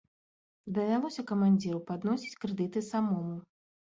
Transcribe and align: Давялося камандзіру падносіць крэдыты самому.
Давялося 0.77 1.23
камандзіру 1.31 1.79
падносіць 1.89 2.39
крэдыты 2.47 2.83
самому. 2.89 3.35